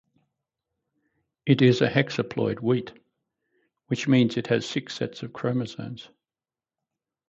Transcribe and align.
It 1.45 1.61
is 1.61 1.79
a 1.81 1.87
hexaploid 1.87 2.59
wheat, 2.59 2.91
which 3.85 4.07
means 4.07 4.35
it 4.35 4.47
has 4.47 4.67
six 4.67 4.95
sets 4.95 5.21
of 5.21 5.31
chromosomes. 5.31 6.09